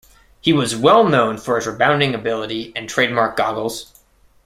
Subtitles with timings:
[0.41, 3.93] He was well known for his rebounding ability and trademark goggles.